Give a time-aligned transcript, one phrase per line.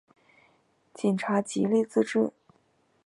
[0.95, 2.33] 警察极力自制